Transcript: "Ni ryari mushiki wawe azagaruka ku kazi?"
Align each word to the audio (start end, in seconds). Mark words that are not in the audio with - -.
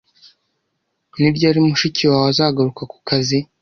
"Ni 1.19 1.29
ryari 1.35 1.59
mushiki 1.67 2.03
wawe 2.11 2.27
azagaruka 2.31 2.83
ku 2.91 2.97
kazi?" 3.07 3.37